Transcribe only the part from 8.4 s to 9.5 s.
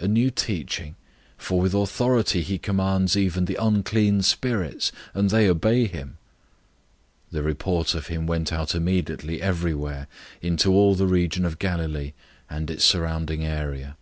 out immediately